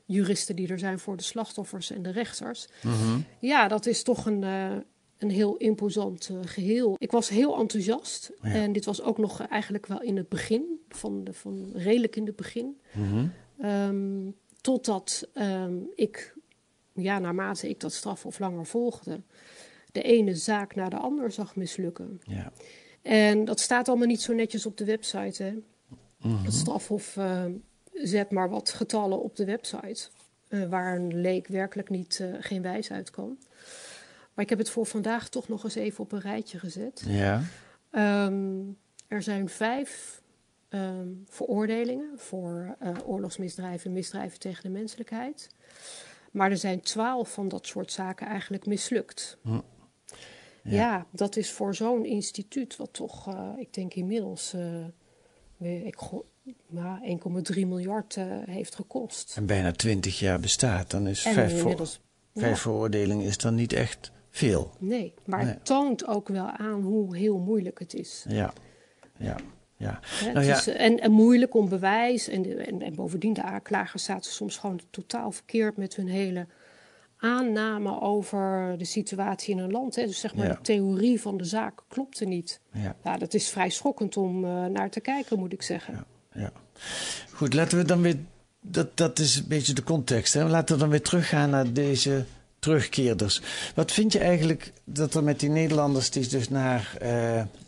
[0.05, 2.67] juristen die er zijn voor de slachtoffers en de rechters.
[2.83, 3.19] Mhm.
[3.39, 4.71] Ja, dat is toch een, uh,
[5.19, 6.95] een heel imposant uh, geheel.
[6.97, 8.31] Ik was heel enthousiast.
[8.41, 8.53] Ja.
[8.53, 12.25] En dit was ook nog eigenlijk wel in het begin, van, de, van redelijk in
[12.25, 12.79] het begin.
[12.91, 13.27] Mhm.
[13.65, 16.35] Um, totdat um, ik,
[16.93, 19.21] ja, naarmate ik dat strafhof langer volgde,
[19.91, 22.21] de ene zaak naar de ander zag mislukken.
[22.23, 22.51] Ja.
[23.01, 25.43] En dat staat allemaal niet zo netjes op de website.
[25.43, 25.53] Hè?
[26.17, 26.43] Mhm.
[26.43, 27.45] Het strafhof uh,
[27.93, 30.07] zet maar wat getallen op de website.
[30.49, 33.37] Uh, waar een leek werkelijk niet, uh, geen wijs uit kan.
[34.39, 37.03] Maar ik heb het voor vandaag toch nog eens even op een rijtje gezet.
[37.07, 37.43] Ja.
[38.25, 40.21] Um, er zijn vijf
[40.69, 45.49] ehm, veroordelingen voor uh, oorlogsmisdrijven, misdrijven tegen de menselijkheid.
[46.31, 49.37] Maar er zijn twaalf van dat soort zaken eigenlijk mislukt.
[49.41, 49.53] Hm.
[49.53, 49.61] Ja.
[50.63, 51.05] ja.
[51.11, 54.53] dat is voor zo'n instituut, wat toch, uh, ik denk inmiddels,
[55.59, 55.97] uh, ik,
[56.67, 57.01] maar
[57.53, 59.37] 1,3 miljard uh, heeft gekost.
[59.37, 61.99] En bijna 20 jaar bestaat, dan is vijf, voor, vijf
[62.33, 62.55] ja.
[62.55, 64.71] veroordelingen is dan niet echt veel.
[64.77, 65.53] Nee, maar nee.
[65.53, 68.25] het toont ook wel aan hoe heel moeilijk het is.
[68.27, 68.53] Ja,
[69.17, 69.35] ja.
[69.79, 69.99] Ja.
[70.33, 70.57] nou, ja.
[70.57, 72.27] Is, en, en, moeilijk om bewijs.
[72.27, 76.47] En, en, en bovendien, de aanklagers zaten soms gewoon totaal verkeerd met hun hele
[77.17, 79.95] aanname over de situatie in een land.
[79.95, 80.05] Hè.
[80.05, 82.59] Dus zeg maar, de theorie van de zaak klopte niet.
[82.71, 82.95] Ja.
[83.03, 85.93] ja dat is vrij schokkend om uh, naar te kijken, moet ik zeggen.
[85.93, 86.41] Ja.
[86.41, 86.51] ja.
[87.33, 88.17] Goed, laten we dan weer.
[88.61, 90.33] Dat, dat is een beetje de context.
[90.33, 90.47] Hè.
[90.47, 92.25] Laten we dan weer teruggaan naar deze
[92.59, 93.41] terugkeerders.
[93.75, 96.97] Wat vind je eigenlijk dat er met die Nederlanders die dus naar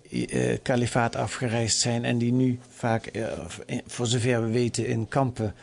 [0.10, 3.28] uh, kalifaat afgereisd zijn en die nu vaak, uh,
[3.86, 5.54] voor zover we weten, in kampen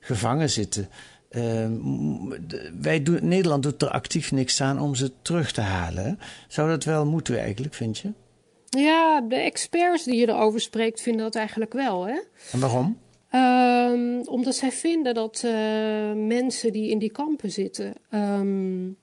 [0.00, 0.88] gevangen zitten.
[2.80, 6.18] wij doen, Nederland doet er actief niks aan om ze terug te halen.
[6.48, 8.12] Zou dat wel moeten eigenlijk, vind je?
[8.70, 12.06] Ja, de experts die je erover spreekt vinden dat eigenlijk wel.
[12.06, 12.20] Hè?
[12.52, 12.98] En waarom?
[13.34, 15.52] Um, omdat zij vinden dat uh,
[16.12, 17.94] mensen die in die kampen zitten.
[18.10, 18.96] Um,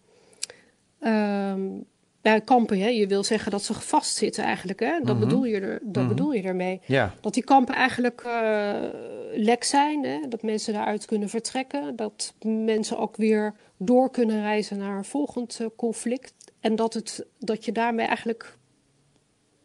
[0.99, 1.85] um,
[2.21, 4.79] bij kampen, hè, je wil zeggen dat ze vastzitten eigenlijk.
[4.79, 4.91] Hè?
[4.91, 5.19] Dat, mm -hmm.
[5.19, 6.07] bedoel, je er, dat mm -hmm.
[6.07, 6.81] bedoel je ermee.
[6.85, 7.13] Ja.
[7.21, 8.81] Dat die kampen eigenlijk uh,
[9.33, 10.05] lek zijn.
[10.05, 10.19] Hè?
[10.29, 11.95] Dat mensen daaruit kunnen vertrekken.
[11.95, 16.33] Dat mensen ook weer door kunnen reizen naar een volgend uh, conflict.
[16.59, 18.57] En dat, het, dat je daarmee eigenlijk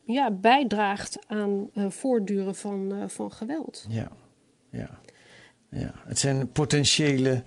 [0.05, 3.87] ja, bijdraagt aan uh, voortduren van, van geweld.
[3.89, 4.11] Ja
[4.71, 5.01] ja.
[5.69, 5.93] ja.
[6.07, 7.43] Het zijn potentiële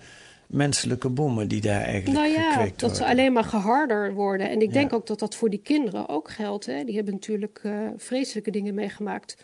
[0.46, 4.50] menselijke bommen die daar eigenlijk nou ja, gekweekt dat ze alleen maar geharder worden.
[4.50, 6.66] En ik denk ook dat dat voor die kinderen ook geldt.
[6.66, 6.84] Hè.
[6.84, 9.36] Die hebben natuurlijk uh, vreselijke dingen meegemaakt.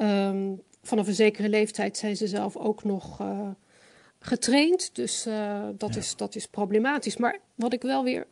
[0.00, 3.48] Um, vanaf een zekere leeftijd zijn ze zelf ook nog uh,
[4.18, 4.94] getraind.
[4.94, 6.00] Dus uh, dat, ja.
[6.00, 7.16] is, dat is problematisch.
[7.16, 8.26] Maar wat ik wel weer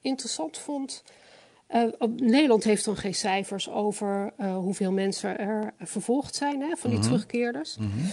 [0.00, 1.02] interessant vond...
[1.70, 1.82] Uh,
[2.16, 6.98] Nederland heeft dan geen cijfers over uh, hoeveel mensen er vervolgd zijn hè, van die
[6.98, 7.12] mm -hmm.
[7.12, 7.76] terugkeerders.
[7.76, 8.10] Mm -hmm.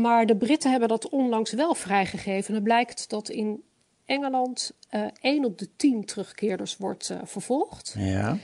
[0.00, 2.48] Maar de Britten hebben dat onlangs wel vrijgegeven.
[2.48, 3.62] En het blijkt dat in
[4.04, 7.94] Engeland uh, 1 op de 10 terugkeerders wordt vervolgd.
[7.98, 8.38] Ja.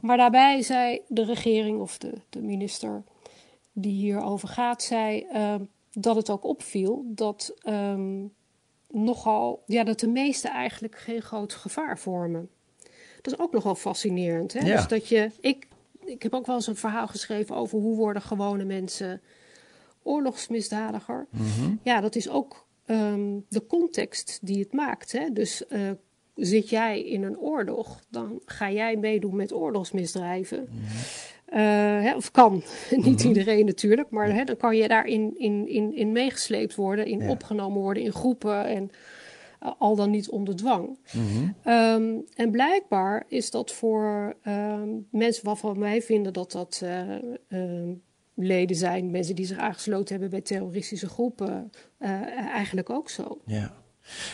[0.00, 3.02] Maar daarbij zei de regering of de, de minister
[3.72, 5.26] die hierover gaat, zei
[5.92, 8.32] dat het ook opviel dat um,
[8.90, 12.50] nogal, ja, dat de meeste eigenlijk geen groot gevaar vormen.
[13.22, 14.52] Dat is ook nogal fascinerend.
[14.52, 14.66] Hè?
[14.66, 14.76] Ja.
[14.76, 15.66] Dus dat je, ik,
[16.04, 19.20] ik heb ook wel eens een verhaal geschreven over hoe worden gewone mensen
[20.02, 21.26] oorlogsmisdadiger.
[21.30, 21.42] Mhm.
[21.42, 21.80] Mm -hmm.
[21.82, 25.12] Ja, dat is ook um, de context die het maakt.
[25.12, 25.32] Hè?
[25.32, 25.90] Dus uh,
[26.34, 30.68] zit jij in een oorlog, dan ga jij meedoen met oorlogsmisdrijven.
[30.70, 30.88] Mm -hmm.
[31.52, 31.56] Uh,
[32.02, 32.52] hè, of kan,
[32.90, 33.28] niet mm -hmm.
[33.28, 37.30] iedereen natuurlijk, maar hè, dan kan je daarin in, in, in meegesleept worden, in ja.
[37.30, 38.90] opgenomen worden in groepen en
[39.62, 40.98] uh, al dan niet onder dwang.
[41.12, 41.72] Mm -hmm.
[41.72, 47.94] um, en blijkbaar is dat voor um, mensen waarvan wij vinden dat dat uh,
[48.34, 51.70] leden zijn, mensen die zich aangesloten hebben bij terroristische groepen,
[52.52, 53.40] eigenlijk ook zo.
[53.46, 53.72] Ja.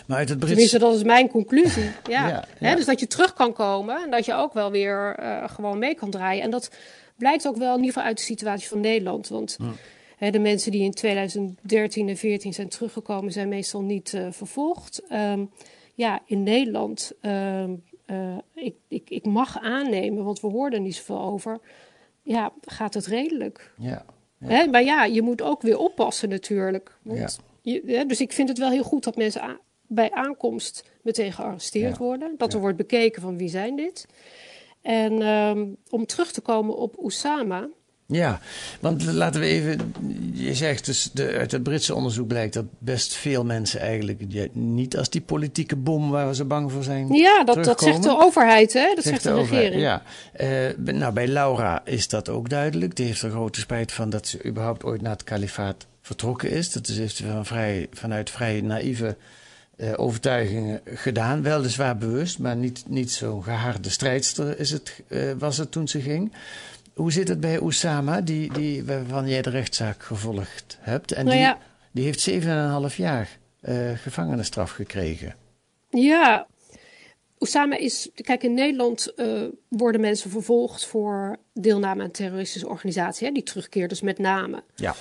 [0.06, 0.52] Maar uit het Brits...
[0.52, 1.82] Tenminste, dat is mijn conclusie.
[1.82, 1.92] ja.
[2.28, 2.44] ja, ja.
[2.58, 5.94] Hè, dus dat je terug kan komen en dat je ook wel weer gewoon mee
[5.94, 6.42] kan draaien.
[6.42, 6.70] En dat
[7.16, 9.28] blijkt ook wel in ieder geval uit de situatie van Nederland.
[9.28, 9.56] Want.
[10.18, 15.02] De mensen die in 2013 en 14 zijn teruggekomen, zijn meestal niet uh, vervolgd.
[15.12, 15.50] Um,
[15.94, 20.94] ja, in Nederland, um, uh, ik, ik, ik mag aannemen, want we hoorden er niet
[20.94, 21.58] zoveel over.
[22.22, 23.72] Ja, gaat het redelijk.
[23.78, 24.04] Ja.
[24.38, 24.46] ja.
[24.48, 26.98] Hè, maar ja, je moet ook weer oppassen natuurlijk.
[27.02, 27.14] Ja.
[27.14, 31.32] Want je, hè, dus ik vind het wel heel goed dat mensen bij aankomst meteen
[31.32, 32.04] gearresteerd Ja.
[32.04, 32.34] worden.
[32.36, 32.60] Dat er Ja.
[32.60, 34.06] wordt bekeken van wie zijn dit.
[34.82, 37.68] En ehm, om terug te komen op Oussama.
[38.08, 38.40] Ja,
[38.80, 39.94] want laten we even.
[40.32, 44.46] Je zegt dus de, uit het Britse onderzoek blijkt dat best veel mensen eigenlijk ja,
[44.52, 47.12] niet als die politieke bom waar we zo bang voor zijn.
[47.12, 48.94] Ja, dat, dat zegt de overheid, hè?
[48.94, 49.82] Dat zegt, de, overheid, regering.
[49.82, 52.96] Ja, Eh, nou bij Laura is dat ook duidelijk.
[52.96, 56.72] Die heeft er grote spijt van dat ze überhaupt ooit naar het kalifaat vertrokken is.
[56.72, 59.16] Dat is, heeft ze van vrij, vanuit vrij naïeve
[59.76, 61.42] eh, overtuigingen gedaan.
[61.42, 66.00] Weliswaar bewust, maar niet, niet zo'n geharde strijdster is het, eh, was het toen ze
[66.00, 66.32] ging.
[66.96, 71.12] Hoe zit het bij Oussama, die, die, waarvan jij de rechtszaak gevolgd hebt?
[71.12, 71.58] En Nou die, ja.
[71.92, 72.30] die heeft
[72.90, 75.34] 7,5 jaar eh, gevangenisstraf gekregen.
[75.90, 76.46] Ja,
[77.38, 78.10] Oussama is.
[78.14, 84.00] Kijk, in Nederland uh, worden mensen vervolgd voor deelname aan terroristische organisaties, hè, die terugkeerders
[84.00, 84.62] met name.
[84.74, 84.94] Ja.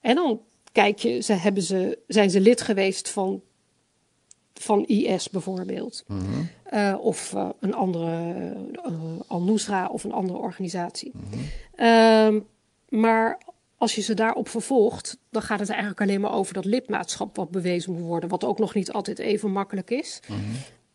[0.00, 0.40] En dan
[0.72, 3.42] kijk je, ze, hebben ze, zijn ze lid geweest van,
[4.62, 6.04] van IS bijvoorbeeld.
[6.06, 6.22] Mhm.
[6.72, 8.54] Uh, of uh, een andere,
[8.86, 11.12] uh, Al-Nusra of een andere organisatie.
[11.14, 11.86] Mhm.
[11.86, 12.46] Um,
[12.88, 13.38] maar
[13.76, 17.50] als je ze daarop vervolgt, dan gaat het eigenlijk alleen maar over dat lidmaatschap wat
[17.50, 20.20] bewezen moet worden, wat ook nog niet altijd even makkelijk is.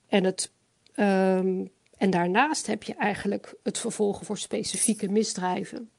[0.07, 0.51] En, het,
[0.93, 1.65] ehm,
[1.97, 5.89] en daarnaast heb je eigenlijk het vervolgen voor specifieke misdrijven,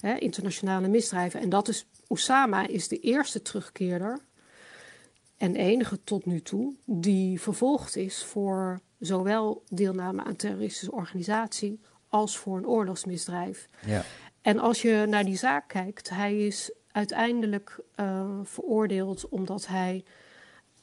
[0.00, 1.40] hè, internationale misdrijven.
[1.40, 4.20] En dat is, Osama is de eerste terugkeerder
[5.42, 12.38] en enige tot nu toe die vervolgd is voor zowel deelname aan terroristische organisatie als
[12.38, 13.68] voor een oorlogsmisdrijf.
[13.86, 14.04] Ja.
[14.40, 20.04] En als je naar die zaak kijkt, hij is uiteindelijk eh, veroordeeld omdat hij.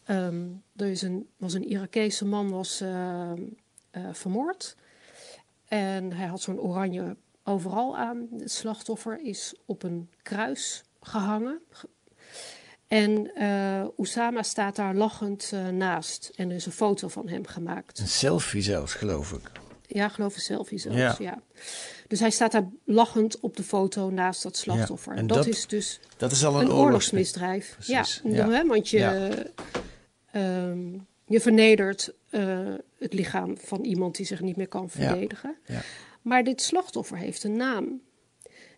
[0.04, 3.38] ehm, er is een, was een Irakese man was eh, eh,
[4.12, 4.76] vermoord.
[5.67, 8.28] En hij had zo'n oranje overal aan.
[8.38, 11.62] Het slachtoffer is op een kruis gehangen.
[12.89, 13.32] En
[13.97, 16.32] Oussama staat daar lachend eh, naast.
[16.36, 17.99] En er is een foto van hem gemaakt.
[17.99, 19.52] Een selfie zelfs, geloof ik.
[19.88, 20.97] Ja, ik geloof een selfie zelfs.
[20.97, 21.15] Ja.
[21.19, 21.41] Ja.
[22.08, 25.12] Dus hij staat daar lachend op de foto naast dat slachtoffer.
[25.12, 26.84] en En dat, dat- is dus Dat is al een, een oorlogsmis.
[26.86, 27.71] oorlogsmisdrijf.
[27.73, 28.49] Precies, Ja, ja.
[28.49, 29.04] hè, want je,
[30.32, 30.93] ehm,
[31.25, 35.56] je vernedert eh, het lichaam van iemand die zich niet meer kan verdedigen.
[35.65, 35.82] Ja.
[36.21, 38.02] Maar dit slachtoffer heeft een naam.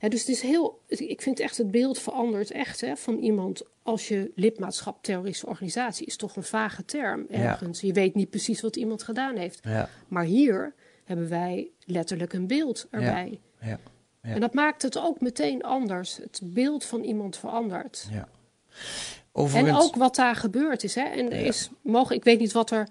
[0.10, 4.08] Dus het is heel, ik vind echt het beeld verandert echt hè, van iemand als
[4.08, 7.38] je lidmaatschap terroristische organisatie is toch een vage term Ja.
[7.38, 7.82] ergens.
[7.82, 9.60] Je weet niet precies wat iemand gedaan heeft.
[9.64, 13.40] Ja, Maar hier hebben wij letterlijk een beeld erbij.
[13.62, 13.80] ja, ja.
[14.22, 16.18] En dat maakt het ook meteen anders.
[16.18, 18.08] Het beeld van iemand verandert.
[18.12, 18.28] ja.
[19.34, 20.96] En Overigens, ook wat daar gebeurd is.
[20.96, 21.04] Hè?
[21.04, 22.88] En er is mogen, ik weet niet wat er,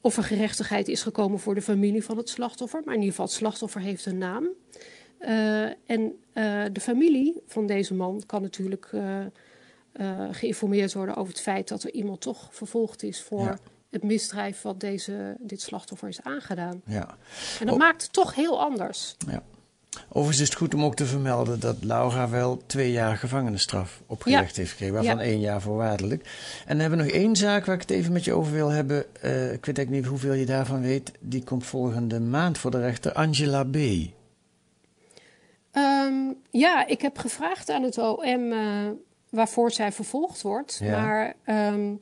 [0.00, 2.80] of er gerechtigheid is gekomen voor de familie van het slachtoffer.
[2.84, 4.48] Maar in ieder geval, het slachtoffer heeft een naam.
[5.24, 11.42] Eh, en eh, de familie van deze man kan natuurlijk eh, geïnformeerd worden over het
[11.42, 13.58] feit dat er iemand toch vervolgd is voor Ja.
[13.90, 16.82] het misdrijf wat deze, dit slachtoffer is aangedaan.
[16.86, 17.16] ja.
[17.60, 19.16] En dat maakt het toch heel anders.
[19.28, 19.42] Ja.
[20.08, 24.50] Overigens is het goed om ook te vermelden dat Laura wel twee jaar gevangenisstraf opgelegd
[24.54, 24.60] Ja.
[24.60, 25.22] heeft gekregen, waarvan Ja.
[25.22, 26.22] één jaar voorwaardelijk.
[26.60, 28.68] En dan hebben we nog één zaak waar ik het even met je over wil
[28.68, 28.98] hebben.
[29.00, 31.12] Ik weet eigenlijk niet hoeveel je daarvan weet.
[31.20, 33.12] Die komt volgende maand voor de rechter.
[33.12, 33.76] Angela B.
[36.58, 38.58] Ja, ik heb gevraagd aan het OM eh,
[39.30, 40.78] waarvoor zij vervolgd wordt.
[40.82, 41.00] Ja.
[41.00, 41.94] Maar ehm,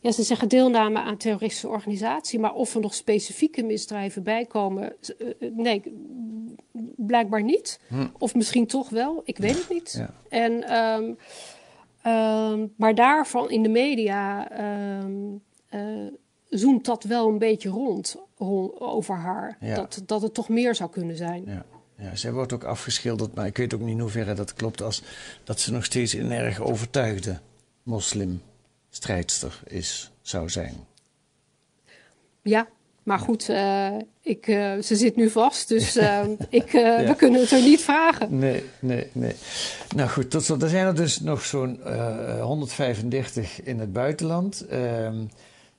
[0.00, 2.38] ja, ze zeggen deelname aan terroristische organisatie.
[2.38, 5.82] Maar of er nog specifieke misdrijven bij komen, eh, eh, nee,
[6.96, 7.80] blijkbaar niet.
[8.18, 9.94] Of misschien toch wel, ik weet het niet.
[9.98, 10.14] Ja.
[10.28, 11.12] En, ehm,
[12.02, 14.48] ehm, maar daarvan in de media
[16.48, 19.56] zoemt dat wel een beetje rond, ron- over haar.
[19.60, 19.74] Ja.
[19.74, 21.42] Dat, dat het toch meer zou kunnen zijn.
[21.46, 21.64] Ja.
[22.00, 25.02] Ja, zij wordt ook afgeschilderd, maar ik weet ook niet in hoeverre dat klopt, als
[25.44, 27.38] dat ze nog steeds een erg overtuigde
[27.82, 30.74] moslimstrijdster is, zou zijn.
[32.42, 32.68] Ja,
[33.02, 37.04] maar goed, eh, ik, eh, ze zit nu vast, dus eh, ik, Ja.
[37.06, 38.38] we kunnen het er niet vragen.
[38.38, 39.34] Nee, nee, nee.
[39.96, 40.62] Nou goed, tot slot.
[40.62, 44.64] Er zijn er dus nog zo'n eh 135 in het buitenland.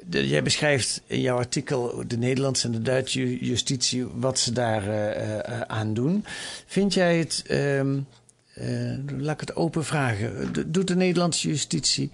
[0.09, 4.87] Jij beschrijft in jouw artikel de Nederlandse en de Duitse ju- justitie wat ze daar
[4.89, 6.23] eh, aan doen.
[6.65, 7.99] Vind jij het, ehm,
[8.53, 12.11] eh, laat ik het open vragen, Do- doet de Nederlandse justitie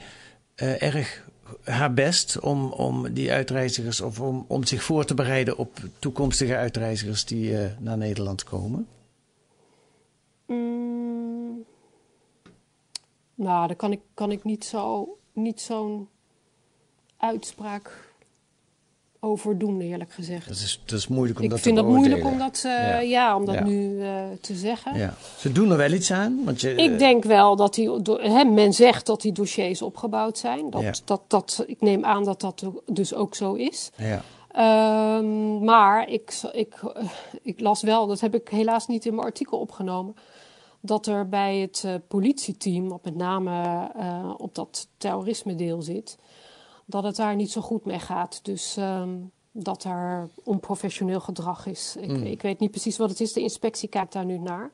[0.56, 1.26] erg
[1.64, 6.56] haar best om, om die uitreizigers of om, om zich voor te bereiden op toekomstige
[6.56, 8.88] uitreizigers die naar Nederland komen?
[10.46, 11.66] Mm,
[13.36, 16.08] nou, daar kan ik, kan ik niet zo- niet zo'n
[17.18, 18.06] uitspraak
[19.20, 20.48] over doen, eerlijk gezegd.
[20.48, 22.72] Dat is, dat is moeilijk om ik dat vind te dat moeilijk om dat, eh,
[22.72, 23.00] Ja.
[23.00, 23.36] ja.
[23.36, 23.64] om dat Ja.
[23.64, 24.98] nu eh, te zeggen.
[24.98, 25.14] Ja.
[25.38, 26.42] Ze doen er wel iets aan.
[26.46, 27.90] Want je, Ik denk wel dat die,
[28.22, 30.70] hè, men zegt dat die dossiers opgebouwd zijn.
[30.70, 33.92] Dat, dat, dat, ik neem aan dat dat dus ook zo is.
[33.96, 34.22] Ja.
[34.52, 37.04] Ehm, maar ik, ik, eh,
[37.42, 40.16] ik las wel, dat heb ik helaas niet in mijn artikel opgenomen,
[40.80, 43.88] dat er bij het politieteam, wat met name
[44.38, 46.18] op dat terrorisme deel zit,
[46.90, 48.40] dat het daar niet zo goed mee gaat.
[48.46, 49.16] Dus ehm,
[49.52, 51.96] dat er onprofessioneel gedrag is.
[52.00, 52.24] Ik, Mm.
[52.24, 53.34] ik weet niet precies wat het is.
[53.34, 54.72] De inspectie kijkt daar nu naar.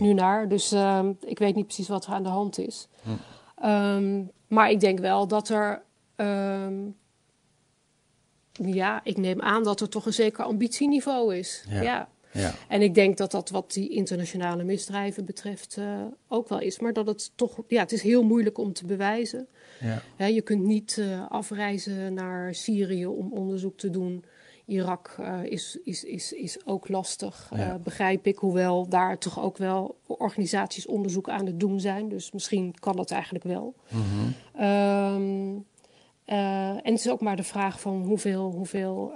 [0.00, 0.48] Nu naar.
[0.48, 2.88] Dus ehm, ik weet niet precies wat er aan de hand is.
[3.02, 3.10] Hm.
[3.64, 5.82] Ehm, maar ik denk wel dat er.
[8.52, 11.64] ja, ik neem aan dat er toch een zeker ambitieniveau is.
[11.68, 11.80] Ja.
[11.82, 12.08] Ja.
[12.32, 12.54] Ja.
[12.68, 16.78] En ik denk dat dat wat die internationale misdrijven betreft eh, ook wel is.
[16.78, 19.46] Maar dat het toch, ja, het is heel moeilijk om te bewijzen.
[19.80, 20.02] Ja.
[20.16, 24.24] Hè, je kunt niet eh, afreizen naar Syrië om onderzoek te doen.
[24.66, 27.78] Irak eh, is, is, is, is ook lastig, Ja.
[27.78, 28.38] begrijp ik.
[28.38, 32.08] Hoewel daar toch ook wel organisaties onderzoek aan het doen zijn.
[32.08, 33.74] Dus misschien kan dat eigenlijk wel.
[33.88, 34.02] Mhm.
[34.54, 35.58] Ehm,
[36.24, 39.12] eh, en het is ook maar de vraag van hoeveel, hoeveel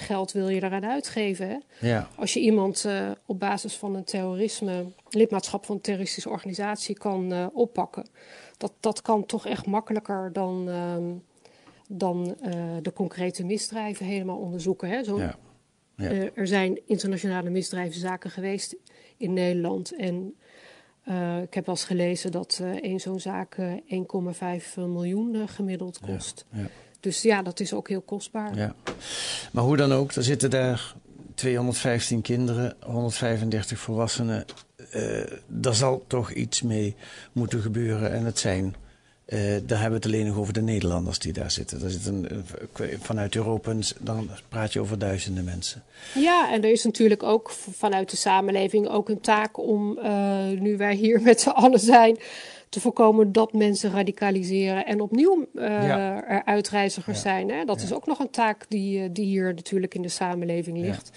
[0.00, 1.48] geld wil je eraan uitgeven?
[1.48, 1.88] Hè?
[1.88, 2.08] Ja.
[2.16, 7.32] Als je iemand uh, op basis van een terrorisme, lidmaatschap van een terroristische organisatie kan
[7.32, 8.06] uh, oppakken,
[8.56, 10.96] dat, dat kan toch echt makkelijker dan, uh,
[11.88, 12.36] dan
[12.82, 14.88] de concrete misdrijven helemaal onderzoeken.
[14.88, 15.04] Hè?
[15.04, 15.38] Zo, ja.
[15.96, 16.10] Ja.
[16.34, 18.76] er zijn internationale misdrijvenzaken geweest
[19.16, 19.96] in Nederland.
[19.96, 20.34] En
[21.42, 23.72] ik heb wel eens gelezen dat één zo'n zaak uh,
[24.66, 26.46] 1,5 miljoen gemiddeld kost.
[26.52, 26.66] Ja.
[27.00, 28.56] Dus ja, dat is ook heel kostbaar.
[28.56, 28.74] Ja.
[29.52, 30.94] Maar hoe dan ook, er zitten daar
[31.34, 34.44] 215 kinderen, 135 volwassenen.
[35.46, 36.96] daar zal toch iets mee
[37.32, 38.12] moeten gebeuren.
[38.12, 38.74] En het zijn,
[39.26, 41.82] daar hebben we het alleen nog over de Nederlanders die daar zitten.
[41.82, 42.44] Er zitten
[43.00, 45.82] vanuit Europa, dan praat je over duizenden mensen.
[46.14, 50.76] Ja, en er is natuurlijk ook vanuit de samenleving ook een taak om, uh, nu
[50.76, 52.18] wij hier met z'n allen zijn,
[52.68, 56.24] te voorkomen dat mensen radicaliseren en opnieuw uh, ja.
[56.24, 57.22] er uitreizigers ja.
[57.22, 57.50] zijn.
[57.50, 57.64] Hè?
[57.64, 57.84] Dat ja.
[57.84, 61.10] is ook nog een taak die, die hier natuurlijk in de samenleving ligt.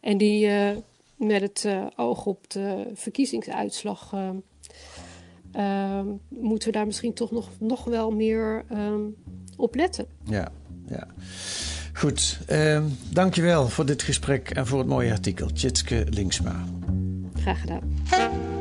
[0.00, 0.70] En die uh,
[1.16, 4.14] met het uh, oog op de verkiezingsuitslag
[6.28, 8.64] moeten we daar misschien toch nog, nog wel meer
[9.56, 10.06] op letten.
[10.24, 10.48] Ja,
[10.88, 11.06] ja.
[11.96, 15.52] Goed, uh, dankjewel voor dit gesprek en voor het mooie artikel.
[15.52, 16.64] Tjitske Linksma.
[17.34, 18.55] Graag gedaan.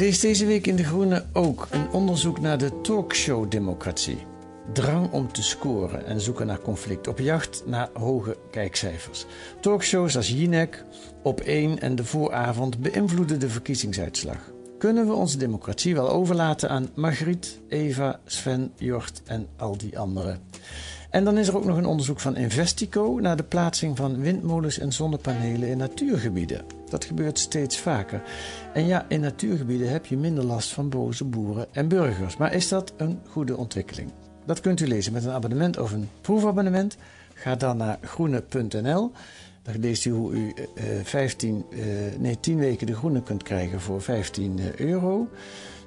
[0.00, 4.18] Lees deze week in De Groene ook een onderzoek naar de talkshow-democratie.
[4.72, 7.08] Drang om te scoren en zoeken naar conflict.
[7.08, 9.26] Op jacht naar hoge kijkcijfers.
[9.60, 10.84] Talkshows als Jinek,
[11.22, 14.52] Op 1 en de vooravond beïnvloeden de verkiezingsuitslag.
[14.78, 20.40] Kunnen we onze democratie wel overlaten aan Margriet, Eva, Sven, Jort en al die anderen?
[21.10, 24.78] En dan is er ook nog een onderzoek van Investico naar de plaatsing van windmolens
[24.78, 26.64] en zonnepanelen in natuurgebieden.
[26.88, 28.22] Dat gebeurt steeds vaker.
[28.72, 32.36] En ja, in natuurgebieden heb je minder last van boze boeren en burgers.
[32.36, 34.10] Maar is dat een goede ontwikkeling?
[34.46, 36.96] Dat kunt u lezen met een abonnement of een proefabonnement.
[37.34, 39.12] Ga dan naar groene.nl.
[39.62, 41.84] Daar leest u hoe u uh, 15, uh,
[42.18, 45.28] nee, 10 weken de groene kunt krijgen voor 15 euro.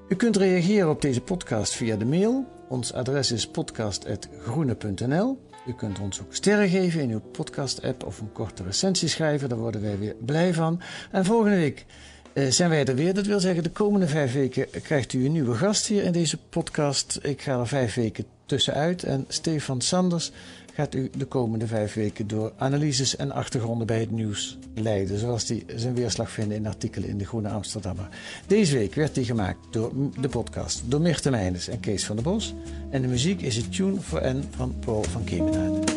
[0.07, 2.45] U kunt reageren op deze podcast via de mail.
[2.73, 5.37] Ons adres is podcast.groene.nl.
[5.65, 9.49] U kunt ons ook sterren geven in uw podcast-app of een korte recensie schrijven.
[9.49, 10.81] Daar worden wij weer blij van.
[11.11, 11.85] En volgende week
[12.33, 13.13] uh, zijn wij er weer.
[13.13, 16.37] Dat wil zeggen, de komende vijf weken krijgt u een nieuwe gast hier in deze
[16.37, 17.19] podcast.
[17.21, 19.03] Ik ga er vijf weken tussenuit.
[19.03, 20.31] En Stefan Sanders
[20.73, 25.19] gaat u de komende vijf weken door analyses en achtergronden bij het nieuws leiden.
[25.19, 28.09] Zoals die zijn weerslag vinden in artikelen in de Groene Amsterdammer.
[28.47, 32.25] Deze week werd die gemaakt door de podcast door Mirte Meijnes en Kees van der
[32.25, 32.53] Bos.
[32.89, 35.92] En de muziek is het Tune for N van Paul van Kemenade.